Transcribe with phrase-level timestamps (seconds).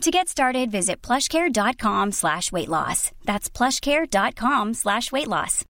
[0.00, 3.10] To get started, visit plushcare.com slash weight loss.
[3.26, 5.64] That's plushcare.com slash weight loss.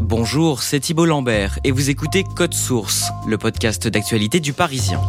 [0.00, 5.02] Bonjour, c'est Thibault Lambert et vous écoutez Code Source, le podcast d'actualité du Parisien.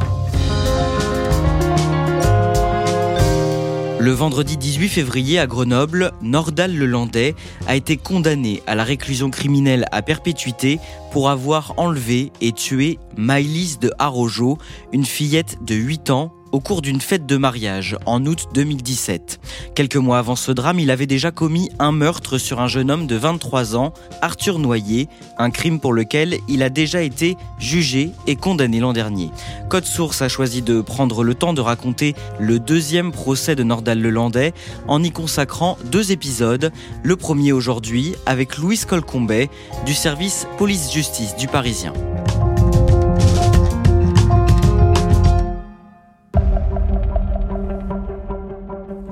[4.00, 7.36] Le vendredi 18 février à Grenoble, Nordal Lelandais
[7.67, 10.80] a été condamné à la réclusion criminelle à perpétuité
[11.11, 14.58] pour avoir enlevé et tué Maïlis de Harojo,
[14.94, 19.39] une fillette de 8 ans au cours d'une fête de mariage en août 2017.
[19.75, 23.08] Quelques mois avant ce drame, il avait déjà commis un meurtre sur un jeune homme
[23.08, 28.36] de 23 ans, Arthur Noyer, un crime pour lequel il a déjà été jugé et
[28.36, 29.30] condamné l'an dernier.
[29.70, 34.02] Code Source a choisi de prendre le temps de raconter le deuxième procès de Nordal
[34.02, 34.53] Lelandais
[34.88, 36.72] en y consacrant deux épisodes.
[37.03, 39.50] Le premier aujourd'hui avec Louis Colcombet
[39.86, 41.94] du service police-justice du Parisien.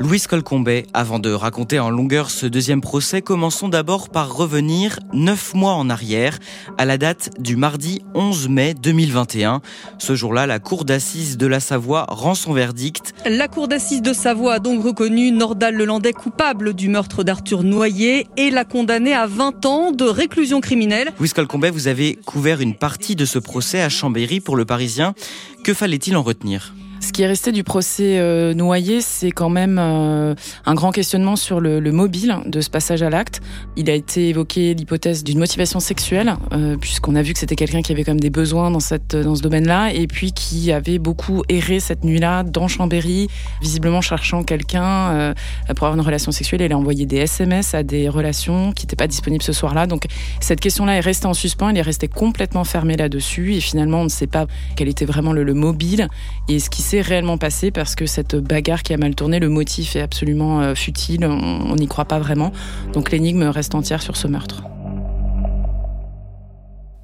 [0.08, 5.54] Louis Colcombet, avant de raconter en longueur ce deuxième procès, commençons d'abord par revenir neuf
[5.54, 6.40] mois en arrière,
[6.78, 9.60] à la date du mardi 11 mai 2021.
[9.98, 13.14] Ce jour-là, la Cour d'assises de la Savoie rend son verdict.
[13.26, 18.28] La Cour d'assises de Savoie a donc reconnu Nordal Lelandais coupable du meurtre d'Arthur Noyer
[18.38, 21.12] et l'a condamné à 20 ans de réclusion criminelle.
[21.20, 25.16] Louis Colcombet, vous avez couvert une partie de ce procès à Chambéry pour le Parisien.
[25.66, 26.74] Que fallait-il en retenir?
[27.00, 30.36] Ce qui est resté du procès euh, noyé, c'est quand même euh,
[30.66, 33.42] un grand questionnement sur le, le, mobile de ce passage à l'acte.
[33.76, 37.82] Il a été évoqué l'hypothèse d'une motivation sexuelle, euh, puisqu'on a vu que c'était quelqu'un
[37.82, 40.98] qui avait quand même des besoins dans, cette, dans ce domaine-là, et puis qui avait
[40.98, 43.28] beaucoup erré cette nuit-là dans Chambéry,
[43.62, 45.34] visiblement cherchant quelqu'un euh,
[45.76, 46.62] pour avoir une relation sexuelle.
[46.62, 49.88] Il a envoyé des SMS à des relations qui n'étaient pas disponibles ce soir-là.
[49.88, 50.06] Donc
[50.40, 54.06] cette question-là est restée en suspens, elle est restée complètement fermée là-dessus, et finalement on
[54.06, 56.10] ne sait pas quel était vraiment le, le mobile
[56.50, 59.50] et ce qui s'est réellement passé parce que cette bagarre qui a mal tourné, le
[59.50, 62.54] motif est absolument euh, futile, on n'y croit pas vraiment.
[62.94, 64.64] Donc l'énigme reste entière sur ce meurtre.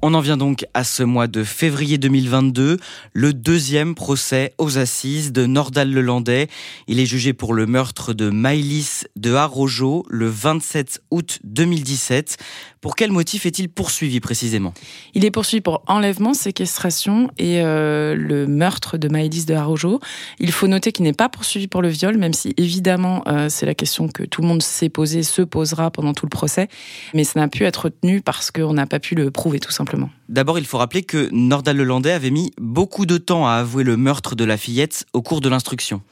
[0.06, 2.76] On en vient donc à ce mois de février 2022,
[3.14, 6.48] le deuxième procès aux assises de Nordal Lelandais.
[6.88, 12.36] Il est jugé pour le meurtre de Maïlis de Harojo le 27 août 2017.
[12.82, 14.74] Pour quel motif est-il poursuivi précisément?
[15.14, 20.00] Il est poursuivi pour enlèvement, séquestration et euh, le meurtre de Maëlys de Harojo.
[20.38, 23.64] Il faut noter qu'il n'est pas poursuivi pour le viol, même si évidemment euh, c'est
[23.64, 26.68] la question que tout le monde s'est posée, se posera pendant tout le procès.
[27.14, 29.93] Mais ça n'a pu être retenu parce qu'on n'a pas pu le prouver tout simplement.
[30.28, 33.96] D'abord, il faut rappeler que Nordal Lelandais avait mis beaucoup de temps à avouer le
[33.96, 36.02] meurtre de la fillette au cours de l'instruction.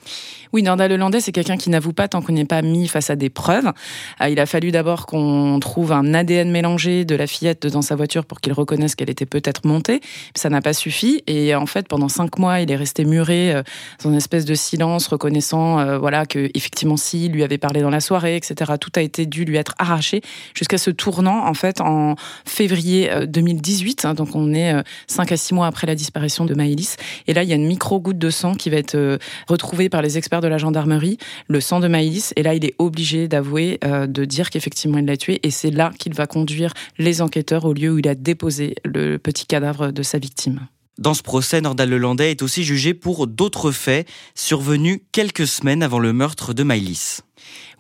[0.53, 3.17] Oui, Nordal Lelandais, c'est quelqu'un qui n'avoue pas tant qu'on n'est pas mis face à
[3.17, 3.73] des preuves.
[4.21, 7.97] Euh, il a fallu d'abord qu'on trouve un ADN mélangé de la fillette dans sa
[7.97, 10.03] voiture pour qu'il reconnaisse qu'elle était peut-être montée.
[10.35, 11.23] Ça n'a pas suffi.
[11.27, 13.63] Et en fait, pendant cinq mois, il est resté muré euh,
[14.05, 17.89] dans une espèce de silence, reconnaissant euh, voilà que effectivement, si lui avait parlé dans
[17.89, 18.73] la soirée, etc.
[18.79, 20.21] Tout a été dû lui être arraché
[20.55, 22.15] jusqu'à ce tournant en fait en
[22.45, 24.05] février 2018.
[24.05, 24.75] Hein, donc on est
[25.07, 26.99] cinq à six mois après la disparition de Maëlys.
[27.27, 29.19] Et là, il y a une micro goutte de sang qui va être
[29.49, 31.17] retrouvée par les experts de la gendarmerie,
[31.49, 35.07] le sang de Maïlis, et là il est obligé d'avouer, euh, de dire qu'effectivement il
[35.07, 38.15] l'a tué, et c'est là qu'il va conduire les enquêteurs au lieu où il a
[38.15, 40.67] déposé le petit cadavre de sa victime.
[40.99, 45.99] Dans ce procès, Nordal Lelandais est aussi jugé pour d'autres faits survenus quelques semaines avant
[45.99, 47.21] le meurtre de Maïlis.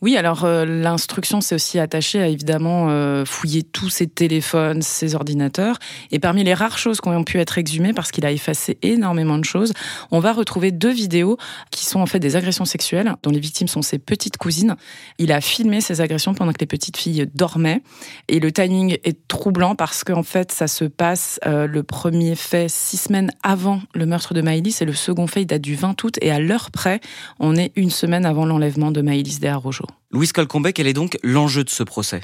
[0.03, 5.15] Oui, alors euh, l'instruction s'est aussi attachée à évidemment euh, fouiller tous ses téléphones, ses
[5.15, 5.79] ordinateurs.
[6.11, 9.39] Et parmi les rares choses qui ont pu être exhumées, parce qu'il a effacé énormément
[9.39, 9.73] de choses,
[10.11, 11.37] on va retrouver deux vidéos
[11.71, 14.75] qui sont en fait des agressions sexuelles, dont les victimes sont ses petites cousines.
[15.19, 17.81] Il a filmé ces agressions pendant que les petites filles dormaient.
[18.27, 22.69] Et le timing est troublant parce qu'en fait, ça se passe, euh, le premier fait
[22.69, 26.03] six semaines avant le meurtre de Maïlis et le second fait, il date du 20
[26.03, 26.19] août.
[26.23, 27.01] Et à l'heure près,
[27.39, 29.92] on est une semaine avant l'enlèvement de Maïlis Desarrojo.
[30.11, 32.21] Louise Colcombe, quel est donc l'enjeu de ce procès?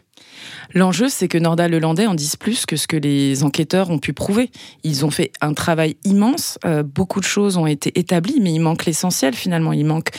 [0.75, 4.13] L'enjeu, c'est que Nordal Lelandais en dise plus que ce que les enquêteurs ont pu
[4.13, 4.51] prouver.
[4.85, 8.61] Ils ont fait un travail immense, euh, beaucoup de choses ont été établies, mais il
[8.61, 9.73] manque l'essentiel finalement.
[9.73, 10.11] Il manque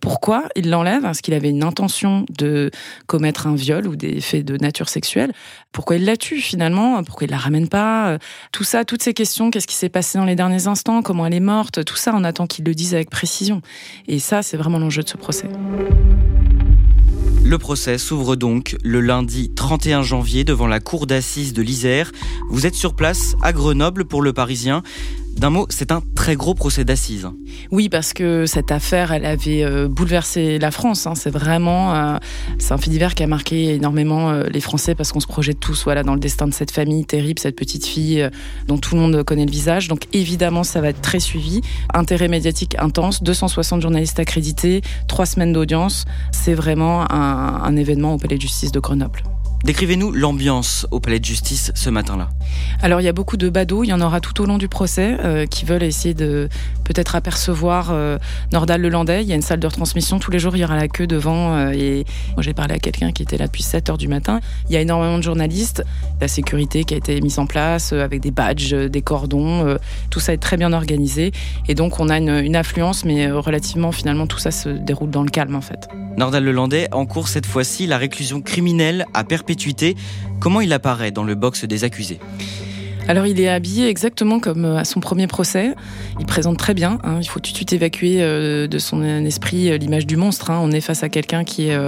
[0.00, 1.04] pourquoi il l'enlève?
[1.04, 2.70] Est-ce qu'il avait une intention de
[3.06, 5.32] commettre un viol ou des faits de nature sexuelle?
[5.72, 7.02] Pourquoi il la tue finalement?
[7.04, 8.18] Pourquoi il la ramène pas?
[8.50, 11.02] Tout ça, toutes ces questions, qu'est-ce qui s'est passé dans les derniers instants?
[11.02, 11.84] Comment elle est morte?
[11.84, 13.60] Tout ça, on attend qu'il le dise avec précision.
[14.08, 15.48] Et ça, c'est vraiment l'enjeu de ce procès.
[17.42, 22.12] Le procès s'ouvre donc le lundi 31 janvier devant la cour d'assises de l'Isère.
[22.50, 24.82] Vous êtes sur place à Grenoble pour le Parisien.
[25.36, 27.28] D'un mot, c'est un très gros procès d'assises.
[27.70, 31.06] Oui, parce que cette affaire, elle avait euh, bouleversé la France.
[31.06, 31.14] Hein.
[31.14, 32.18] C'est vraiment, euh,
[32.58, 35.58] c'est un fait divers qui a marqué énormément euh, les Français parce qu'on se projette
[35.58, 38.28] tous, voilà, dans le destin de cette famille terrible, cette petite fille
[38.66, 39.88] dont tout le monde connaît le visage.
[39.88, 41.62] Donc évidemment, ça va être très suivi.
[41.94, 46.04] Intérêt médiatique intense, 260 journalistes accrédités, trois semaines d'audience.
[46.32, 49.22] C'est vraiment un, un événement au Palais de Justice de Grenoble.
[49.64, 52.30] Décrivez-nous l'ambiance au palais de justice ce matin-là.
[52.80, 54.68] Alors il y a beaucoup de badauds, il y en aura tout au long du
[54.68, 56.48] procès euh, qui veulent essayer de
[56.84, 58.16] peut-être apercevoir euh,
[58.52, 59.22] Nordal Lelandais.
[59.22, 61.06] Il y a une salle de retransmission, tous les jours il y aura la queue
[61.06, 64.08] devant euh, et moi j'ai parlé à quelqu'un qui était là depuis 7 heures du
[64.08, 64.40] matin.
[64.70, 65.84] Il y a énormément de journalistes,
[66.22, 69.76] la sécurité qui a été mise en place avec des badges, des cordons,
[70.08, 71.32] tout ça est très bien organisé
[71.68, 75.22] et donc on a une, une affluence mais relativement finalement tout ça se déroule dans
[75.22, 75.86] le calme en fait.
[76.16, 79.49] Nordal Lelandais encourt cette fois-ci la réclusion criminelle à perpétuité.
[80.40, 82.20] Comment il apparaît dans le box des accusés?
[83.08, 85.74] Alors il est habillé exactement comme euh, à son premier procès.
[86.18, 86.98] Il présente très bien.
[87.02, 87.18] Hein.
[87.20, 90.50] Il faut tout de suite évacuer euh, de son esprit euh, l'image du monstre.
[90.50, 90.60] Hein.
[90.62, 91.78] On est face à quelqu'un qui est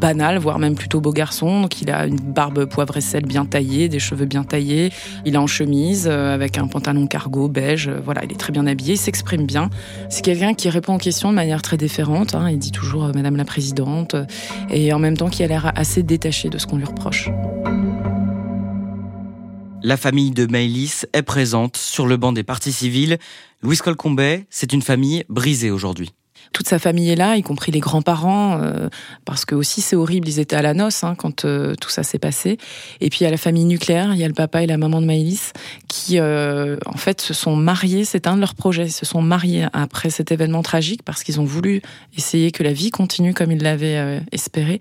[0.00, 1.62] banal, voire même plutôt beau garçon.
[1.62, 4.92] Donc il a une barbe poivre et sel bien taillée, des cheveux bien taillés.
[5.24, 7.90] Il est en chemise avec un pantalon cargo beige.
[8.04, 9.70] Voilà, il est très bien habillé, il s'exprime bien.
[10.10, 12.34] C'est quelqu'un qui répond aux questions de manière très déférente.
[12.34, 12.50] Hein.
[12.50, 14.16] Il dit toujours Madame la Présidente
[14.70, 17.30] et en même temps qui a l'air assez détaché de ce qu'on lui reproche.
[19.86, 23.18] La famille de Maëlys est présente sur le banc des partis civils.
[23.62, 26.12] Louis Colcombet, c'est une famille brisée aujourd'hui
[26.52, 28.88] toute sa famille est là, y compris les grands-parents, euh,
[29.24, 32.02] parce que aussi c'est horrible, ils étaient à la noce hein, quand euh, tout ça
[32.02, 32.58] s'est passé.
[33.00, 34.78] Et puis il y a la famille nucléaire, il y a le papa et la
[34.78, 35.52] maman de Maëlys
[35.88, 38.04] qui, euh, en fait, se sont mariés.
[38.04, 41.40] C'est un de leurs projets, ils se sont mariés après cet événement tragique parce qu'ils
[41.40, 41.82] ont voulu
[42.16, 44.78] essayer que la vie continue comme ils l'avaient espéré.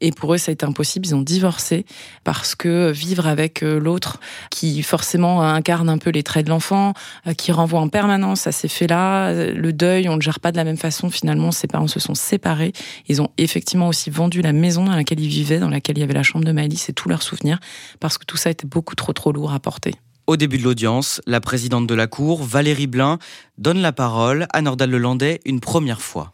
[0.00, 1.06] Et pour eux, ça a été impossible.
[1.06, 1.86] Ils ont divorcé
[2.24, 4.20] parce que vivre avec l'autre,
[4.50, 6.94] qui forcément incarne un peu les traits de l'enfant,
[7.36, 10.64] qui renvoie en permanence à ces faits-là, le deuil, on ne gère pas de la
[10.64, 12.72] même façon finalement, ses parents se sont séparés.
[13.08, 16.04] Ils ont effectivement aussi vendu la maison dans laquelle ils vivaient, dans laquelle il y
[16.04, 17.58] avait la chambre de Maëlys et tous leurs souvenirs,
[18.00, 19.92] parce que tout ça était beaucoup trop trop lourd à porter.
[20.26, 23.18] Au début de l'audience, la présidente de la Cour, Valérie Blin,
[23.58, 26.32] donne la parole à Nordal Lelandais une première fois.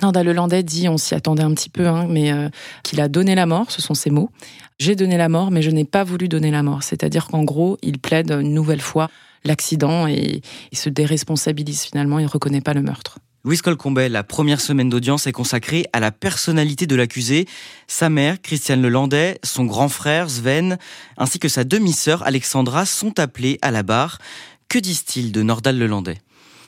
[0.00, 2.48] Nordal Lelandais dit, on s'y attendait un petit peu, hein, mais euh,
[2.84, 4.30] qu'il a donné la mort, ce sont ses mots.
[4.78, 6.82] J'ai donné la mort, mais je n'ai pas voulu donner la mort.
[6.82, 9.10] C'est-à-dire qu'en gros, il plaide une nouvelle fois
[9.44, 10.40] l'accident et
[10.72, 13.18] il se déresponsabilise finalement, il ne reconnaît pas le meurtre.
[13.44, 17.46] Louise Colcombet, la première semaine d'audience est consacrée à la personnalité de l'accusé.
[17.86, 20.76] Sa mère, Christiane Lelandais, son grand frère, Sven,
[21.16, 24.18] ainsi que sa demi-sœur, Alexandra, sont appelés à la barre.
[24.68, 26.18] Que disent-ils de Nordal Lelandais?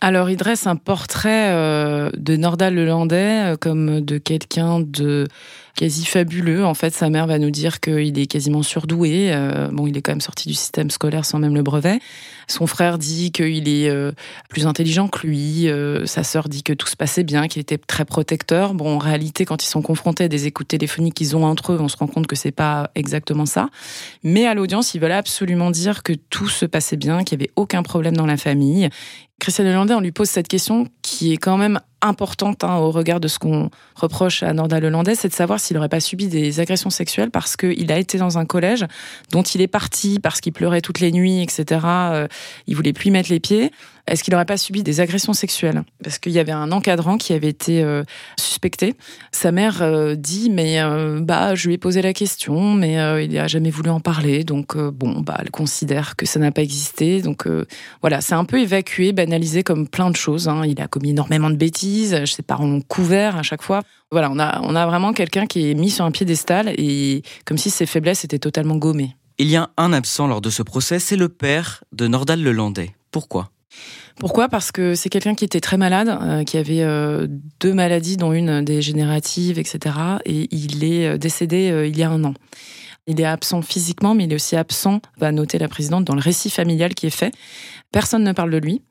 [0.02, 5.28] Alors, il dresse un portrait euh, de Nordal Lelandais euh, comme de quelqu'un de
[5.76, 6.64] quasi fabuleux.
[6.64, 9.32] En fait, sa mère va nous dire qu'il est quasiment surdoué.
[9.32, 12.00] Euh, bon, il est quand même sorti du système scolaire sans même le brevet.
[12.48, 14.12] Son frère dit qu'il est euh,
[14.48, 15.68] plus intelligent que lui.
[15.68, 18.74] Euh, sa sœur dit que tout se passait bien, qu'il était très protecteur.
[18.74, 21.78] Bon, en réalité, quand ils sont confrontés à des écoutes téléphoniques qu'ils ont entre eux,
[21.80, 23.68] on se rend compte que c'est pas exactement ça.
[24.22, 27.52] Mais à l'audience, ils veulent absolument dire que tout se passait bien, qu'il y avait
[27.56, 28.90] aucun problème dans la famille.
[29.40, 33.20] Christian Lelandais, on lui pose cette question qui est quand même importante hein, au regard
[33.20, 36.60] de ce qu'on reproche à Nordal Lelandais, c'est de savoir s'il n'aurait pas subi des
[36.60, 38.86] agressions sexuelles parce qu'il a été dans un collège
[39.30, 41.80] dont il est parti parce qu'il pleurait toutes les nuits, etc.
[41.84, 42.28] Euh,
[42.66, 43.70] il voulait plus y mettre les pieds.
[44.06, 45.84] Est-ce qu'il n'aurait pas subi des agressions sexuelles?
[46.02, 48.02] Parce qu'il y avait un encadrant qui avait été euh,
[48.40, 48.96] suspecté.
[49.30, 50.80] Sa mère euh, dit, mais
[51.20, 54.42] bah, je lui ai posé la question, mais il n'a jamais voulu en parler.
[54.42, 57.22] Donc bon, bah, elle considère que ça n'a pas existé.
[57.22, 57.46] Donc
[58.00, 60.48] voilà, c'est un peu évacué, banalisé comme plein de choses.
[60.48, 60.62] Hein.
[60.66, 61.89] Il a commis énormément de bêtises.
[62.26, 63.82] Ses parents l'ont couvert à chaque fois.
[64.10, 67.58] Voilà, on a, on a vraiment quelqu'un qui est mis sur un piédestal et comme
[67.58, 69.16] si ses faiblesses étaient totalement gommées.
[69.38, 72.90] Il y a un absent lors de ce procès, c'est le père de Nordal Lelandais.
[73.10, 73.50] Pourquoi?
[74.18, 74.48] Pourquoi?
[74.48, 77.26] Parce que c'est quelqu'un qui était très malade, euh, qui avait euh,
[77.60, 79.96] deux maladies, dont une dégénérative, etc.
[80.26, 82.34] Et il est euh, décédé il y a un an.
[83.06, 86.20] Il est absent physiquement, mais il est aussi absent, va noter la présidente, dans le
[86.20, 87.34] récit familial qui est fait.
[87.92, 88.82] Personne ne parle de lui.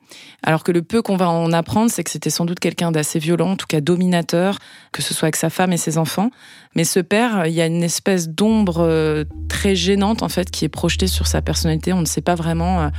[0.43, 3.19] Alors que le peu qu'on va en apprendre, c'est que c'était sans doute quelqu'un d'assez
[3.19, 4.59] violent, en tout cas dominateur,
[4.91, 6.31] que ce soit avec sa femme et ses enfants.
[6.75, 10.69] Mais ce père, il y a une espèce d'ombre très gênante, en fait, qui est
[10.69, 11.93] projetée sur sa personnalité.
[11.93, 12.89] On ne sait pas vraiment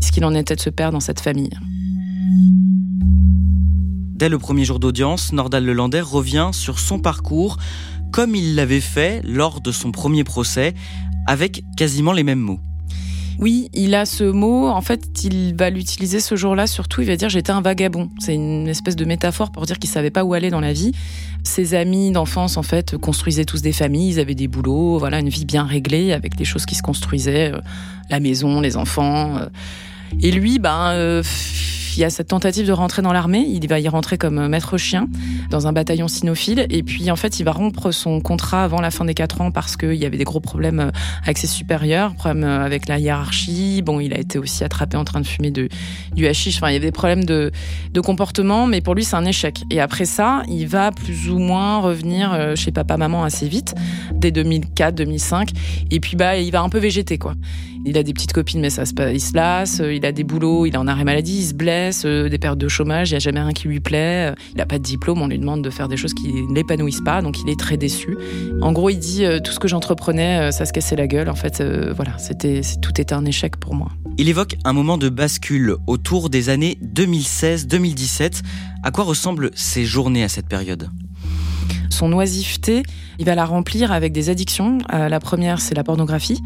[0.00, 1.50] ce qu'il en était de ce père dans cette famille.
[4.16, 7.58] Dès le premier jour d'audience, Nordal Lelandais revient sur son parcours
[8.14, 10.72] comme il l'avait fait lors de son premier procès,
[11.26, 12.60] avec quasiment les mêmes mots.
[13.40, 14.68] Oui, il a ce mot.
[14.68, 16.68] En fait, il va l'utiliser ce jour-là.
[16.68, 18.10] Surtout, il va dire j'étais un vagabond.
[18.20, 20.92] C'est une espèce de métaphore pour dire qu'il savait pas où aller dans la vie.
[21.42, 24.10] Ses amis d'enfance, en fait, construisaient tous des familles.
[24.10, 24.96] Ils avaient des boulots.
[25.00, 27.60] Voilà, une vie bien réglée avec des choses qui se construisaient, euh,
[28.10, 29.38] la maison, les enfants.
[29.38, 29.48] Euh.
[30.20, 31.24] Et lui, ben, euh,
[31.96, 33.44] il y a cette tentative de rentrer dans l'armée.
[33.48, 35.08] Il va y rentrer comme euh, maître chien
[35.50, 36.66] dans un bataillon cynophile.
[36.70, 39.50] Et puis, en fait, il va rompre son contrat avant la fin des quatre ans
[39.50, 40.90] parce qu'il y avait des gros problèmes euh,
[41.22, 43.82] avec ses supérieurs, problèmes avec la hiérarchie.
[43.82, 46.56] Bon, il a été aussi attrapé en train de fumer du hashish.
[46.56, 47.52] Enfin, il y avait des problèmes de,
[47.92, 49.62] de comportement, mais pour lui, c'est un échec.
[49.70, 53.74] Et après ça, il va plus ou moins revenir chez papa-maman assez vite,
[54.12, 55.50] dès 2004, 2005.
[55.90, 57.34] Et puis, bah, il va un peu végéter, quoi.
[57.86, 59.80] Il a des petites copines, mais ça il se lasse.
[59.80, 62.38] Euh, il a des boulots, il est en arrêt maladie, il se blesse, euh, des
[62.38, 64.30] périodes de chômage, il n'y a jamais rien qui lui plaît.
[64.30, 66.54] Euh, il n'a pas de diplôme, on lui demande de faire des choses qui ne
[66.54, 68.16] l'épanouissent pas, donc il est très déçu.
[68.62, 71.28] En gros, il dit tout ce que j'entreprenais, ça se cassait la gueule.
[71.28, 71.62] En fait,
[71.94, 72.16] voilà,
[72.82, 73.90] tout était un échec pour moi.
[74.16, 78.42] Il évoque un moment de bascule autour des années 2016-2017.
[78.82, 80.88] À quoi ressemblent ces journées à cette période?
[81.94, 82.82] Son oisiveté,
[83.18, 84.78] il va la remplir avec des addictions.
[84.92, 86.42] Euh, la première, c'est la pornographie.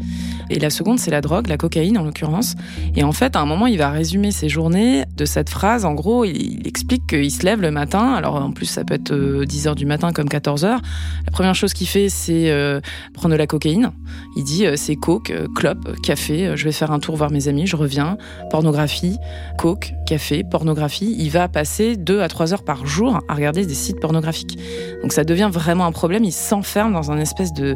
[0.49, 2.55] Et la seconde, c'est la drogue, la cocaïne en l'occurrence.
[2.95, 5.85] Et en fait, à un moment, il va résumer ses journées de cette phrase.
[5.85, 8.13] En gros, il, explique qu'il se lève le matin.
[8.13, 10.81] Alors en plus, ça peut être 10 euh, du matin comme 14 heures.
[11.25, 12.79] La première chose qu'il fait, c'est euh,
[13.13, 13.91] prendre de la cocaïne.
[14.37, 16.55] Il dit c'est coke, clope, café.
[16.55, 18.17] Je vais faire un tour voir mes amis, je reviens.
[18.51, 19.17] Pornographie,
[19.57, 21.15] coke, café, pornographie.
[21.17, 24.57] Il va passer 2 à 3 heures par jour à regarder des sites pornographiques.
[25.01, 26.23] Donc ça devient vraiment un problème.
[26.23, 27.75] Il s'enferme dans un espèce de,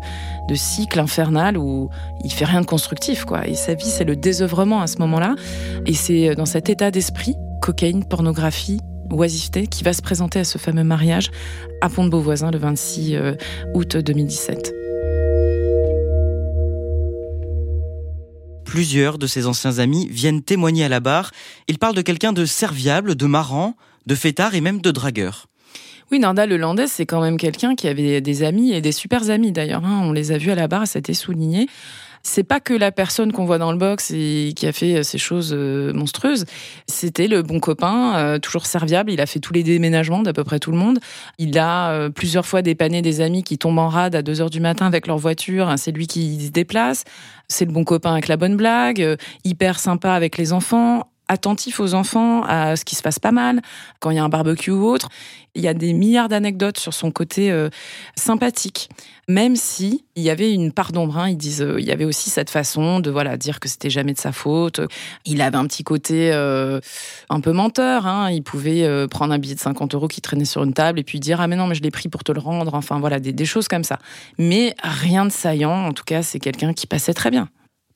[0.53, 1.89] cycle infernal où
[2.23, 3.47] il fait rien de constructif, quoi.
[3.47, 5.35] Et sa vie, c'est le désœuvrement à ce moment-là.
[5.85, 10.57] Et c'est dans cet état d'esprit, cocaïne, pornographie, oisiveté, qui va se présenter à ce
[10.57, 11.31] fameux mariage
[11.81, 13.35] à Pont-de-Beauvoisin le 26 euh,
[13.73, 14.73] août 2017.
[18.65, 21.31] Plusieurs de ses anciens amis viennent témoigner à la barre.
[21.67, 23.75] Ils parlent de quelqu'un de serviable, de marrant,
[24.07, 25.45] de fêtard et même de dragueur.
[26.13, 29.51] Oui, Nordal Lelandais, c'est quand même quelqu'un qui avait des amis et des super amis
[29.51, 29.83] d'ailleurs.
[29.83, 30.01] Hein.
[30.03, 31.65] On les a vus à la barre, ça a été souligné.
[32.21, 35.01] C'est pas que la personne qu'on voit dans le box et qui a fait euh,
[35.01, 36.45] ces choses euh, monstrueuses.
[36.87, 39.11] C'était le bon copain, euh, toujours serviable.
[39.11, 40.99] Il a fait tous les déménagements d'à peu près tout le monde.
[41.39, 44.59] Il a plusieurs fois dépanné des amis qui tombent en rade à 2 heures du
[44.59, 45.73] matin avec leur voiture.
[45.77, 47.05] C'est lui qui se déplace.
[47.47, 51.93] C'est le bon copain avec la bonne blague, hyper sympa avec les enfants, attentif aux
[51.93, 53.61] enfants, à ce qui se passe pas mal,
[53.99, 55.09] quand il y a un barbecue ou autre.
[55.55, 57.69] Il y a des milliards d'anecdotes sur son côté euh,
[58.15, 58.89] sympathique,
[59.27, 61.19] même si il y avait une part d'ombre.
[61.19, 61.29] Hein.
[61.29, 64.13] Ils disent, euh, il y avait aussi cette façon de voilà dire que c'était jamais
[64.13, 64.81] de sa faute.
[65.25, 66.79] Il avait un petit côté euh,
[67.29, 68.07] un peu menteur.
[68.07, 68.31] Hein.
[68.31, 71.19] Il pouvait prendre un billet de 50 euros qui traînait sur une table et puis
[71.19, 72.73] dire ah mais non mais je l'ai pris pour te le rendre.
[72.73, 73.99] Enfin voilà des, des choses comme ça.
[74.39, 75.85] Mais rien de saillant.
[75.85, 77.47] En tout cas, c'est quelqu'un qui passait très bien.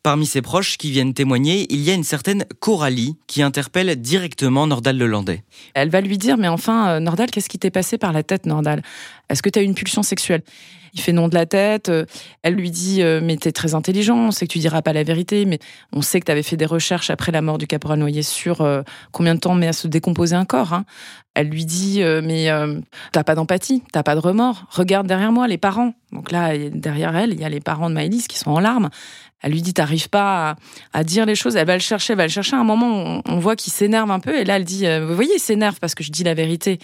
[0.07, 4.65] Parmi ses proches qui viennent témoigner, il y a une certaine Coralie qui interpelle directement
[4.65, 5.43] Nordal Lelandais.
[5.73, 8.45] Elle va lui dire Mais enfin, euh, Nordal, qu'est-ce qui t'est passé par la tête,
[8.45, 8.83] Nordal?
[9.27, 10.43] Est-ce que tu as une pulsion sexuelle?
[10.93, 11.89] Il fait non de la tête.
[11.89, 12.05] Euh,
[12.43, 15.03] elle lui dit euh, Mais t'es très intelligent, on sait que tu diras pas la
[15.03, 15.59] vérité, mais
[15.93, 18.67] on sait que tu avais fait des recherches après la mort du caporal Noyer sur
[19.11, 20.73] combien de temps met à se décomposer un corps.
[20.73, 20.85] Hein.
[21.33, 22.49] Elle lui dit Mais
[23.11, 24.65] t'as pas d'empathie, t'as pas de remords.
[24.69, 25.93] Regarde derrière moi, les parents.
[26.11, 28.89] Donc là, derrière elle, il y a les parents de Maëlys qui sont en larmes.
[29.41, 30.55] Elle lui dit t'arrives pas
[30.93, 31.55] à, dire les choses.
[31.55, 32.55] Elle va le chercher, elle va le chercher.
[32.55, 34.39] À un moment, on, voit qu'il s'énerve un peu.
[34.39, 36.79] Et là, elle dit euh, vous voyez, il s'énerve parce que je dis la vérité.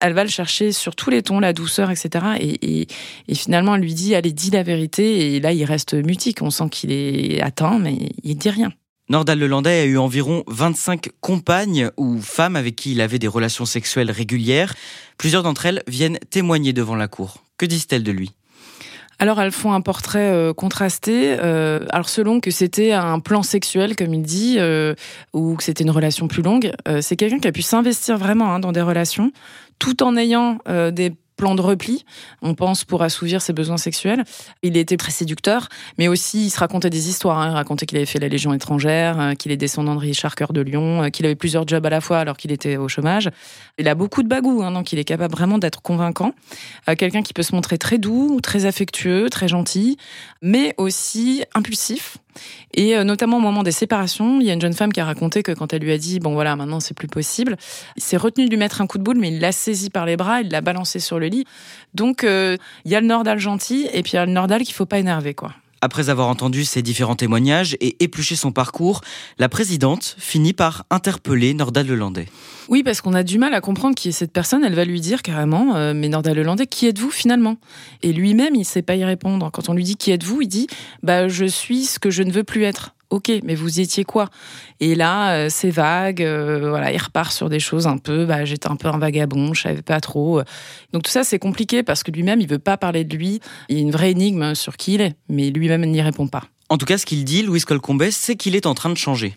[0.00, 2.26] Elle va le chercher sur tous les tons, la douceur, etc.
[2.38, 2.86] Et,
[3.34, 5.34] finalement, elle lui dit allez, dis la vérité.
[5.34, 6.42] Et là, il reste mutique.
[6.42, 8.72] On sent qu'il est atteint, mais il dit rien.
[9.08, 13.64] Nordal Lelandais a eu environ 25 compagnes ou femmes avec qui il avait des relations
[13.64, 14.74] sexuelles régulières.
[15.16, 17.44] Plusieurs d'entre elles viennent témoigner devant la cour.
[17.56, 18.32] Que disent-elles de lui?
[19.18, 21.36] Alors elles font un portrait euh, contrasté.
[21.40, 24.94] Euh, alors selon que c'était un plan sexuel, comme il dit, euh,
[25.32, 28.60] ou que c'était une relation plus longue, c'est quelqu'un qui a pu s'investir vraiment hein,
[28.60, 29.32] dans des relations,
[29.78, 30.58] tout en ayant
[30.92, 32.04] des plan de repli,
[32.42, 34.24] on pense pour assouvir ses besoins sexuels.
[34.62, 35.68] Il était très séducteur,
[35.98, 37.38] mais aussi il se racontait des histoires.
[37.38, 37.50] Hein.
[37.50, 40.52] Il racontait qu'il avait fait la Légion étrangère, euh, qu'il est descendant de Richard Coeur
[40.52, 43.30] de Lyon, euh, qu'il avait plusieurs jobs à la fois alors qu'il était au chômage.
[43.78, 46.32] Il a beaucoup de bagou, hein, donc il est capable vraiment d'être convaincant.
[46.88, 49.98] Euh, quelqu'un qui peut se montrer très doux, très affectueux, très gentil,
[50.40, 52.18] mais aussi impulsif.
[52.74, 55.42] Et notamment au moment des séparations, il y a une jeune femme qui a raconté
[55.42, 57.56] que quand elle lui a dit bon voilà maintenant c'est plus possible,
[57.96, 60.06] il s'est retenu de lui mettre un coup de boule, mais il l'a saisi par
[60.06, 61.44] les bras, il l'a balancé sur le lit.
[61.94, 64.62] Donc, euh, il y a le Nordal gentil et puis il y a le Nordal
[64.62, 65.52] qu'il faut pas énerver, quoi.
[65.86, 69.02] Après avoir entendu ces différents témoignages et épluché son parcours,
[69.38, 72.26] la présidente finit par interpeller Nordal Lelandais.
[72.68, 74.64] Oui, parce qu'on a du mal à comprendre qui est cette personne.
[74.64, 77.56] Elle va lui dire carrément, euh, mais Nordal Lelandais, qui êtes-vous finalement?
[78.02, 79.48] Et lui-même, il ne sait pas y répondre.
[79.52, 80.66] Quand on lui dit qui êtes-vous, il dit,
[81.04, 82.95] bah je suis ce que je ne veux plus être.
[83.10, 84.28] Ok, mais vous étiez quoi?
[84.80, 86.22] Et là, euh, c'est vague.
[86.22, 88.26] Euh, voilà, il repart sur des choses un peu.
[88.26, 90.42] Bah, j'étais un peu un vagabond, je savais pas trop.
[90.92, 93.40] Donc tout ça, c'est compliqué parce que lui-même, il veut pas parler de lui.
[93.68, 96.44] Il y a une vraie énigme sur qui il est, mais lui-même n'y répond pas.
[96.68, 99.36] En tout cas, ce qu'il dit, Louis Colcombet, c'est qu'il est en train de changer.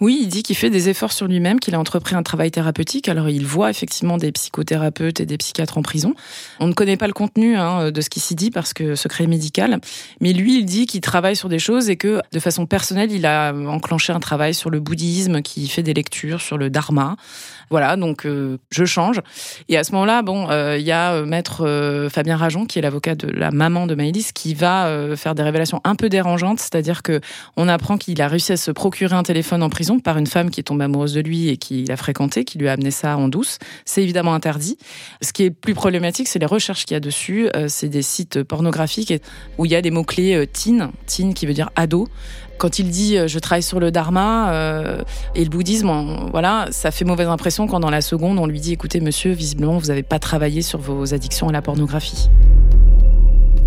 [0.00, 3.08] Oui, il dit qu'il fait des efforts sur lui-même, qu'il a entrepris un travail thérapeutique.
[3.08, 6.14] Alors, il voit effectivement des psychothérapeutes et des psychiatres en prison.
[6.60, 9.26] On ne connaît pas le contenu hein, de ce qui s'y dit parce que secret
[9.26, 9.80] médical.
[10.20, 13.26] Mais lui, il dit qu'il travaille sur des choses et que, de façon personnelle, il
[13.26, 17.16] a enclenché un travail sur le bouddhisme, qui fait des lectures sur le dharma.
[17.72, 19.22] Voilà, donc euh, je change.
[19.70, 22.82] Et à ce moment-là, bon, euh, il y a euh, maître Fabien Rajon, qui est
[22.82, 27.02] l'avocat de la maman de Maëlys, qui va faire des révélations un peu dérangeantes, c'est-à-dire
[27.02, 27.22] que
[27.56, 30.50] on apprend qu'il a réussi à se procurer un téléphone en prison par une femme
[30.50, 33.16] qui est tombée amoureuse de lui et qui l'a fréquenté, qui lui a amené ça
[33.16, 33.56] en douce.
[33.86, 34.76] C'est évidemment interdit.
[35.22, 37.48] Ce qui est plus problématique, c'est les recherches qu'il y a dessus.
[37.68, 39.14] C'est des sites pornographiques
[39.56, 42.06] où il y a des mots-clés teen, teen qui veut dire ado.
[42.62, 44.54] Quand il dit euh, je travaille sur le dharma
[45.34, 45.90] et le bouddhisme,
[46.30, 49.78] voilà, ça fait mauvaise impression quand dans la seconde on lui dit écoutez monsieur, visiblement
[49.78, 52.28] vous n'avez pas travaillé sur vos addictions à la pornographie.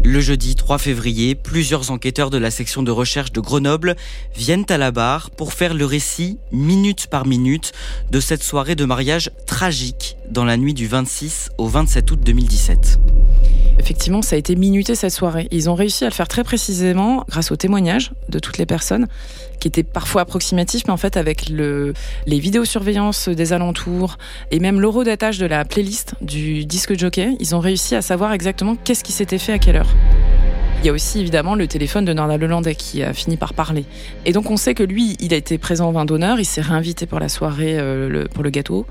[0.05, 3.97] Le jeudi 3 février, plusieurs enquêteurs de la section de recherche de Grenoble
[4.33, 7.73] viennent à la barre pour faire le récit, minute par minute,
[8.11, 12.99] de cette soirée de mariage tragique dans la nuit du 26 au 27 août 2017.
[13.79, 15.47] Effectivement, ça a été minuté cette soirée.
[15.51, 19.07] Ils ont réussi à le faire très précisément grâce aux témoignages de toutes les personnes
[19.59, 21.93] qui étaient parfois approximatifs, mais en fait avec le,
[22.25, 24.17] les vidéosurveillances des alentours
[24.51, 28.75] et même l'horodatage de la playlist du disque jockey, ils ont réussi à savoir exactement
[28.75, 29.95] qu'est-ce qui s'était fait à quelle heure.
[30.81, 33.85] Il y a aussi évidemment le téléphone de Nordal Lelandais qui a fini par parler.
[34.25, 36.61] Et donc on sait que lui, il a été présent au vin d'honneur, il s'est
[36.61, 38.85] réinvité pour la soirée euh, pour le gâteau.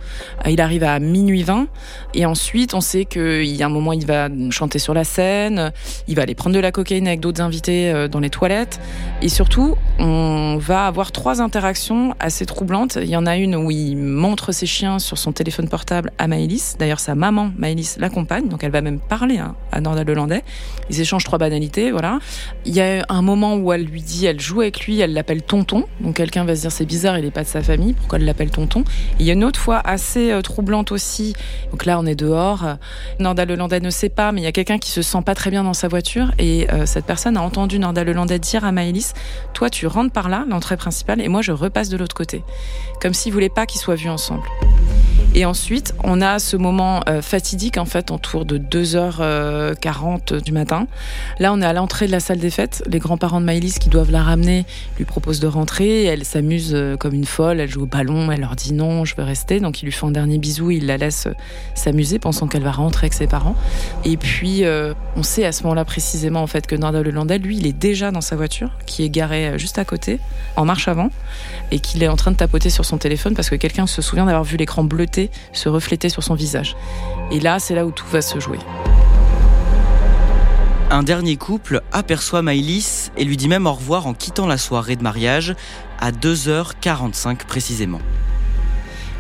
[0.45, 1.69] Euh, il arrive à minuit 20
[2.15, 5.73] et ensuite on sait qu'il y a un moment il va chanter sur la scène,
[6.09, 8.81] il va aller prendre de la cocaïne avec d'autres invités euh, dans les toilettes
[9.23, 12.99] et surtout on va avoir trois interactions assez troublantes.
[13.01, 16.27] Il y en a une où il montre ses chiens sur son téléphone portable à
[16.27, 16.77] Maëlys.
[16.79, 20.43] D'ailleurs sa maman Maëlys l'accompagne, donc elle va même parler hein, à Nordal Lelandais.
[20.91, 22.19] Ils échangent trois banalités voilà.
[22.65, 25.43] Il y a un moment où elle lui dit, elle joue avec lui, elle l'appelle
[25.43, 25.85] tonton.
[26.01, 28.25] Donc quelqu'un va se dire c'est bizarre, il n'est pas de sa famille, pourquoi elle
[28.25, 28.85] l'appelle tonton?
[29.19, 31.35] Il y a une autre fois assez euh, troublante aussi.
[31.71, 32.65] Donc là, on est dehors.
[33.19, 35.51] Norda Lelandais ne sait pas, mais il y a quelqu'un qui se sent pas très
[35.51, 39.15] bien dans sa voiture et euh, cette personne a entendu Norda Lelandais dire à Maëlys,
[39.53, 42.43] toi tu rentres par là, l'entrée principale, et moi je repasse de l'autre côté,
[43.01, 44.45] comme s'ils voulaient pas qu'ils soient vus ensemble.
[45.37, 50.53] Et ensuite, on a ce moment euh, fatidique, en fait, autour de 2h40 euh, du
[50.53, 50.87] matin.
[51.41, 52.85] Là, on est à l'entrée de la salle des fêtes.
[52.87, 54.65] Les grands-parents de Maëlys qui doivent la ramener
[54.97, 56.05] lui proposent de rentrer.
[56.05, 57.59] Elle s'amuse euh, comme une folle.
[57.59, 58.31] Elle joue au ballon.
[58.31, 59.59] Elle leur dit non, je veux rester.
[59.59, 60.71] Donc, ils lui font un dernier bisou.
[60.71, 61.27] Ils la laissent
[61.75, 63.57] s'amuser, pensant qu'elle va rentrer avec ses parents.
[64.05, 64.63] Et puis,
[65.17, 68.13] on sait à ce moment-là précisément, en fait, que Nordal Lelandais, lui, il est déjà
[68.13, 70.21] dans sa voiture, qui est garée juste à côté,
[70.57, 71.11] en marche avant,
[71.73, 74.27] et qu'il est en train de tapoter sur son téléphone parce que quelqu'un se souvient
[74.27, 76.77] d'avoir vu l'écran bleuté se refléter sur son visage.
[77.31, 78.59] Et là, c'est là où tout va se jouer.
[80.91, 84.97] Un dernier couple aperçoit Maïlis et lui dit même au revoir en quittant la soirée
[84.97, 85.55] de mariage
[85.99, 88.01] à 2h45 précisément.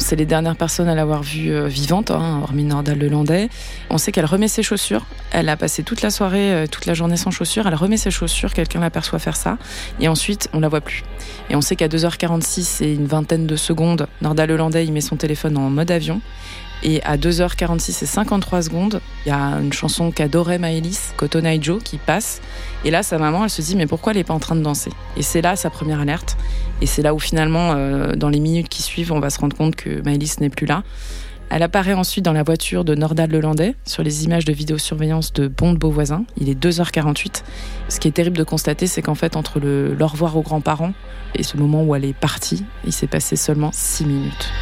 [0.04, 3.48] C'est les dernières personnes à l'avoir vue euh, vivante, hein, hormis Nordal Lelandais.
[3.88, 5.06] On sait qu'elle remet ses chaussures.
[5.30, 7.66] Elle a passé toute la soirée, euh, toute la journée sans chaussures.
[7.66, 9.56] Elle remet ses chaussures, quelqu'un l'aperçoit faire ça.
[10.00, 11.04] Et ensuite, on la voit plus.
[11.48, 15.16] Et on sait qu'à 2h46 et une vingtaine de secondes, Nordal Lelandais, il met son
[15.16, 16.20] téléphone en mode avion.
[16.84, 21.58] Et à 2h46 et 53 secondes, il y a une chanson qu'adorait Maëlys, Cotton Eye
[21.60, 22.42] Joe, qui passe.
[22.84, 24.62] Et là, sa maman, elle se dit, mais pourquoi elle n'est pas en train de
[24.62, 24.90] danser?
[25.16, 26.36] Et c'est là sa première alerte.
[26.82, 29.56] Et c'est là où finalement, euh, dans les minutes qui suivent, on va se rendre
[29.56, 30.82] compte que Maëlys n'est plus là.
[31.48, 35.48] Elle apparaît ensuite dans la voiture de Nordal Lelandais sur les images de vidéosurveillance de
[35.48, 36.24] Bond de Beauvoisin.
[36.38, 37.44] Il est 2h48.
[37.88, 40.92] Ce qui est terrible de constater, c'est qu'en fait, entre le, le revoir aux grands-parents
[41.34, 44.52] et ce moment où elle est partie, il s'est passé seulement 6 minutes.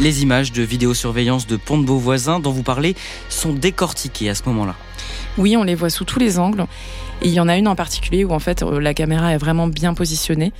[0.00, 2.96] Les images de vidéosurveillance de Pont de Beauvoisin dont vous parlez
[3.28, 4.74] sont décortiquées à ce moment-là.
[5.36, 6.64] Oui, on les voit sous tous les angles.
[7.20, 9.36] Et il y en a une en particulier où en fait euh, la caméra est
[9.36, 10.54] vraiment bien positionnée.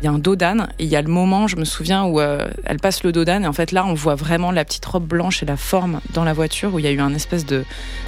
[0.00, 2.20] Il y a un dos d'âne il y a le moment, je me souviens, où
[2.20, 4.86] euh, elle passe le dos d'âne et en fait là on voit vraiment la petite
[4.86, 7.44] robe blanche et la forme dans la voiture où il y a eu un espèce
[7.44, 7.66] de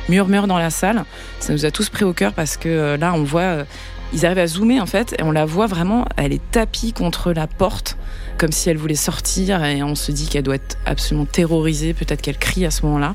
[0.09, 1.05] murmure dans la salle.
[1.39, 3.67] Ça nous a tous pris au cœur parce que euh, là on voit,
[4.13, 7.33] ils arrivent à zoomer en fait et on la voit vraiment, elle est tapie contre
[7.33, 7.97] la porte
[8.39, 12.23] comme si elle voulait sortir et on se dit qu'elle doit être absolument terrorisée, peut-être
[12.23, 13.15] qu'elle crie à ce moment-là.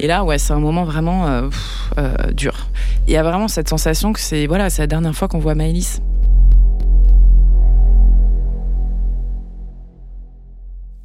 [0.00, 1.48] Et là, ouais, c'est un moment vraiment euh,
[1.98, 2.68] euh, dur.
[3.06, 5.54] Il y a vraiment cette sensation que c'est voilà, c'est la dernière fois qu'on voit
[5.54, 6.00] Maëlys.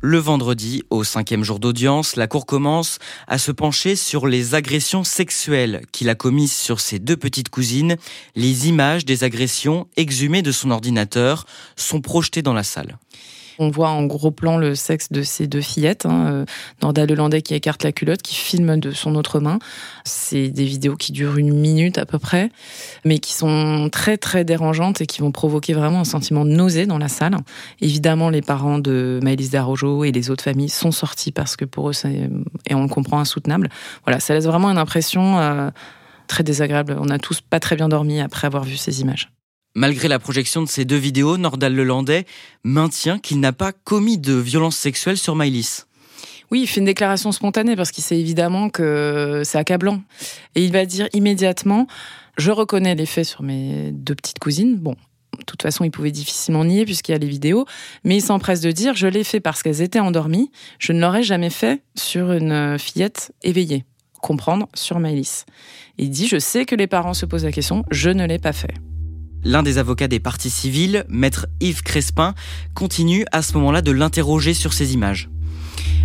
[0.02, 5.04] Le vendredi, au cinquième jour d'audience, la Cour commence à se pencher sur les agressions
[5.04, 7.98] sexuelles qu'il a commises sur ses deux petites cousines.
[8.34, 12.98] Les images des agressions exhumées de son ordinateur sont projetées dans la salle.
[13.60, 16.06] On voit en gros plan le sexe de ces deux fillettes.
[16.06, 16.46] Hein, euh,
[16.82, 19.60] Norda Lelandais qui écarte la culotte, qui filme de son autre main.
[20.06, 22.52] C'est des vidéos qui durent une minute à peu près,
[23.04, 26.86] mais qui sont très très dérangeantes et qui vont provoquer vraiment un sentiment de nausée
[26.86, 27.36] dans la salle.
[27.82, 31.90] Évidemment, les parents de Maëlys Darojo et les autres familles sont sortis parce que pour
[31.90, 33.70] eux, et on le comprend, insoutenable.
[34.06, 35.70] Voilà, ça laisse vraiment une impression euh,
[36.28, 36.96] très désagréable.
[37.00, 39.30] On n'a tous pas très bien dormi après avoir vu ces images.
[39.80, 42.26] Malgré la projection de ces deux vidéos, Nordal Lelandais
[42.66, 45.88] maintient qu'il n'a pas commis de violence sexuelle sur Maëlys.
[46.52, 50.02] Oui, il fait une déclaration spontanée parce qu'il sait évidemment que c'est accablant.
[50.56, 51.88] Et il va dire immédiatement
[52.38, 54.76] Je reconnais les faits sur mes deux petites cousines.
[54.76, 54.98] Bon,
[55.38, 57.64] de toute façon, il pouvait difficilement nier puisqu'il y a les vidéos,
[58.04, 60.52] mais il s'empresse de dire Je l'ai fait parce qu'elles étaient endormies.
[60.78, 63.86] Je ne l'aurais jamais fait sur une fillette éveillée.
[64.22, 65.46] Comprendre sur Maëlys.
[65.98, 68.52] Il dit Je sais que les parents se posent la question, je ne l'ai pas
[68.52, 68.74] fait.
[69.44, 72.34] L'un des avocats des parties civiles, maître Yves Crespin,
[72.74, 75.30] continue à ce moment-là de l'interroger sur ces images.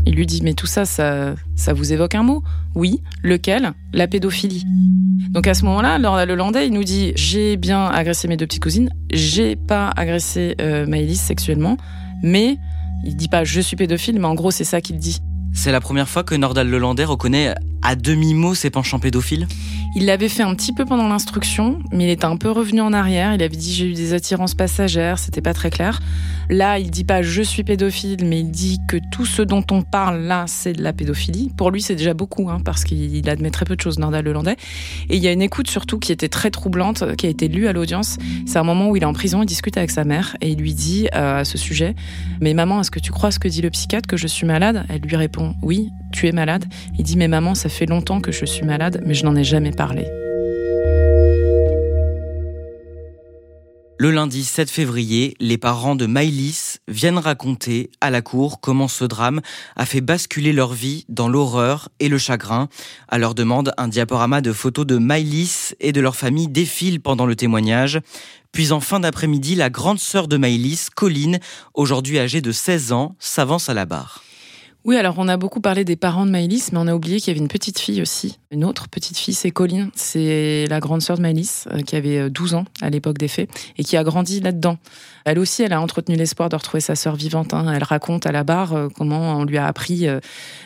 [0.06, 2.42] Il lui dit Mais tout ça, ça, ça vous évoque un mot
[2.74, 3.00] Oui.
[3.22, 3.72] Lequel?
[3.92, 4.64] La pédophilie.
[5.30, 8.62] Donc à ce moment-là, Laura Lelandais, il nous dit J'ai bien agressé mes deux petites
[8.62, 11.76] cousines, j'ai pas agressé euh, Maëlys sexuellement,
[12.22, 12.58] mais
[13.04, 15.20] il dit pas je suis pédophile, mais en gros, c'est ça qu'il dit.
[15.52, 19.46] C'est la première fois que Nordal Lelandais reconnaît à demi-mot ses penchants pédophiles?
[19.96, 22.92] Il l'avait fait un petit peu pendant l'instruction, mais il était un peu revenu en
[22.92, 23.32] arrière.
[23.32, 26.00] Il avait dit j'ai eu des attirances passagères, c'était pas très clair.
[26.50, 29.82] Là, il dit pas je suis pédophile, mais il dit que tout ce dont on
[29.82, 31.52] parle là, c'est de la pédophilie.
[31.56, 34.56] Pour lui, c'est déjà beaucoup, hein, parce qu'il admet très peu de choses, Nordal Lelandais.
[35.10, 37.68] Et il y a une écoute surtout qui était très troublante, qui a été lue
[37.68, 38.18] à l'audience.
[38.46, 40.58] C'est un moment où il est en prison, il discute avec sa mère et il
[40.58, 41.94] lui dit euh, à ce sujet
[42.40, 44.84] Mais maman, est-ce que tu crois ce que dit le psychiatre, que je suis malade?
[44.88, 46.64] Elle lui répond Oui, tu es malade.
[46.98, 49.44] Il dit Mais maman, ça fait longtemps que je suis malade, mais je n'en ai
[49.44, 50.06] jamais parlé.
[53.96, 59.04] Le lundi 7 février, les parents de Maïlis viennent raconter à la cour comment ce
[59.04, 59.40] drame
[59.76, 62.68] a fait basculer leur vie dans l'horreur et le chagrin.
[63.08, 67.24] À leur demande, un diaporama de photos de Maïlis et de leur famille défile pendant
[67.24, 68.00] le témoignage.
[68.50, 71.38] Puis en fin d'après-midi, la grande sœur de Maïlis, Colline,
[71.72, 74.24] aujourd'hui âgée de 16 ans, s'avance à la barre.
[74.86, 77.28] Oui, alors on a beaucoup parlé des parents de Maëlys, mais on a oublié qu'il
[77.28, 78.38] y avait une petite fille aussi.
[78.50, 79.90] Une autre petite fille, c'est Colline.
[79.94, 83.48] C'est la grande sœur de Maëlys, euh, qui avait 12 ans à l'époque des faits,
[83.78, 84.76] et qui a grandi là-dedans.
[85.24, 87.54] Elle aussi, elle a entretenu l'espoir de retrouver sa sœur vivante.
[87.54, 87.72] hein.
[87.74, 90.20] Elle raconte à la barre euh, comment on lui a appris euh,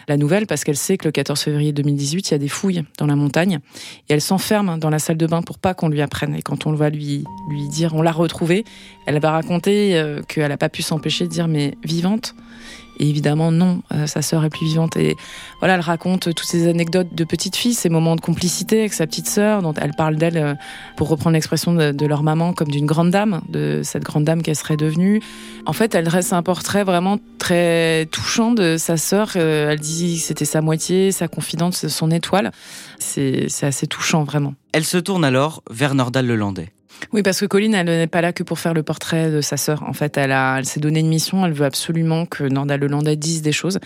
[0.08, 2.82] la nouvelle, parce qu'elle sait que le 14 février 2018, il y a des fouilles
[2.98, 3.60] dans la montagne,
[4.08, 6.34] et elle s'enferme dans la salle de bain pour pas qu'on lui apprenne.
[6.34, 8.64] Et quand on va lui, lui dire on l'a retrouvée,
[9.06, 12.34] elle va raconter euh, qu'elle n'a pas pu s'empêcher de dire mais vivante
[12.98, 14.96] et évidemment, non, euh, sa sœur est plus vivante.
[14.96, 15.16] Et
[15.60, 19.06] voilà, elle raconte toutes ces anecdotes de petite fille, ces moments de complicité avec sa
[19.06, 20.54] petite sœur, dont elle parle d'elle, euh,
[20.96, 24.56] pour reprendre l'expression de, leur maman, comme d'une grande dame, de cette grande dame qu'elle
[24.56, 25.20] serait devenue.
[25.66, 29.32] En fait, elle dresse un portrait vraiment très touchant de sa sœur.
[29.36, 32.52] Euh, elle dit que c'était sa moitié, sa confidente, son étoile.
[32.98, 34.54] C'est c'est assez touchant, vraiment.
[34.72, 36.72] Elle se tourne alors vers Nordal Lelandais.
[37.12, 39.56] Oui, parce que Colline, elle n'est pas là que pour faire le portrait de sa
[39.56, 39.82] sœur.
[39.88, 41.46] En fait, elle, a, elle s'est donné une mission.
[41.46, 43.78] Elle veut absolument que Norda Lelandais dise des choses.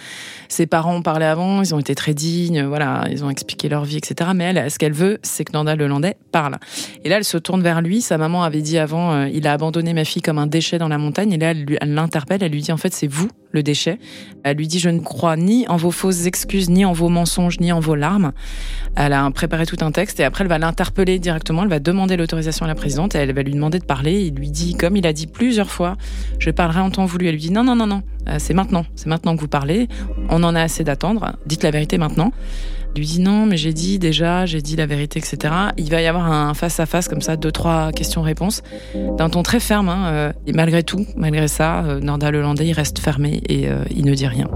[0.49, 3.85] Ses parents ont parlé avant, ils ont été très dignes, voilà, ils ont expliqué leur
[3.85, 4.31] vie, etc.
[4.35, 6.57] Mais elle, ce qu'elle veut, c'est que Norda Lelandais parle.
[7.05, 8.01] Et là, elle se tourne vers lui.
[8.01, 10.89] Sa maman avait dit avant, euh, il a abandonné ma fille comme un déchet dans
[10.89, 11.33] la montagne.
[11.33, 12.43] Et là, elle, lui- elle l'interpelle.
[12.43, 13.99] Elle lui dit, en fait, c'est vous le déchet.
[14.45, 17.61] Elle lui dit Je ne crois ni en vos fausses excuses, ni en vos mensonges,
[17.61, 18.33] ni en vos larmes.
[18.97, 21.63] Elle a préparé tout un texte et après, elle va l'interpeller directement.
[21.63, 24.27] Elle va demander l'autorisation à la présidente elle va lui demander de parler.
[24.27, 25.97] Il lui dit, comme il a dit plusieurs fois,
[26.39, 27.27] Je parlerai en temps voulu.
[27.27, 28.85] Elle lui dit Non, non, non, non, euh, c'est maintenant.
[28.97, 29.89] C'est maintenant que vous parlez.
[30.29, 31.37] On en a assez d'attendre.
[31.47, 32.33] Dites la vérité maintenant
[32.95, 35.55] lui dit non, mais j'ai dit déjà, j'ai dit la vérité, etc.
[35.79, 38.63] Il va y avoir un face-à-face comme ça, deux, trois questions-réponses,
[39.17, 39.89] d'un ton très ferme.
[39.89, 44.05] Hein, euh, et malgré tout, malgré ça, euh, Norda Lelandais, il reste fermé et il
[44.05, 44.47] ne dit rien.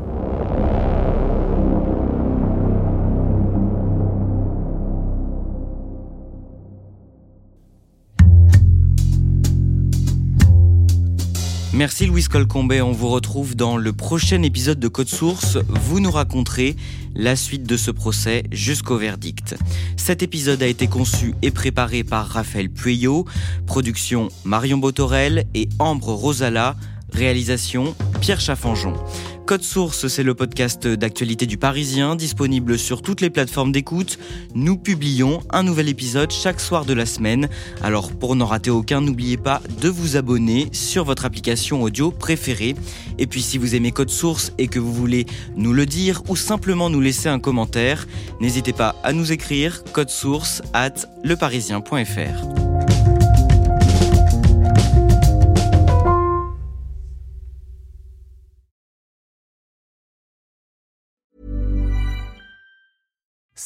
[11.77, 15.59] Merci Louise Colcombet, on vous retrouve dans le prochain épisode de Code Source.
[15.69, 16.75] Vous nous raconterez
[17.15, 19.57] la suite de ce procès jusqu'au verdict.
[19.99, 23.27] Cet épisode a été conçu et préparé par Raphaël Pueyo,
[23.67, 26.77] production Marion Botorel et Ambre Rosala,
[27.13, 28.95] réalisation Pierre Chaffanjon.
[29.47, 34.19] Code Source, c'est le podcast d'actualité du Parisien, disponible sur toutes les plateformes d'écoute.
[34.57, 37.49] Nous publions un nouvel épisode chaque soir de la semaine.
[37.81, 42.75] Alors pour n'en rater aucun, n'oubliez pas de vous abonner sur votre application audio préférée.
[43.19, 46.35] Et puis si vous aimez Code Source et que vous voulez nous le dire ou
[46.35, 48.09] simplement nous laisser un commentaire,
[48.41, 52.66] n'hésitez pas à nous écrire code source at leparisien.fr.